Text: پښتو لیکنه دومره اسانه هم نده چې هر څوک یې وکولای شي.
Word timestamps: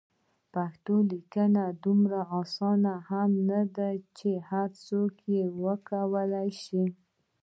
پښتو 0.53 0.95
لیکنه 1.11 1.63
دومره 1.83 2.19
اسانه 2.41 2.93
هم 3.09 3.29
نده 3.49 3.89
چې 4.17 4.29
هر 4.49 4.69
څوک 4.87 5.13
یې 5.33 5.43
وکولای 5.63 6.49
شي. 6.63 6.83